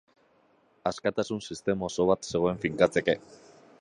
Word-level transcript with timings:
Askatasun-sistema 0.91 1.91
oso 1.91 2.07
bat 2.13 2.27
zegoen 2.33 2.59
finkatzeke. 2.65 3.17